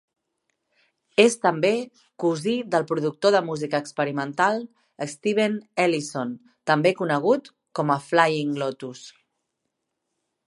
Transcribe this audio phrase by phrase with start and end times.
[1.23, 1.69] És també
[2.23, 4.57] cosí del productor de música experimental
[5.13, 6.31] Steven Ellison,
[6.73, 9.05] també conegut com a Flying Lotus.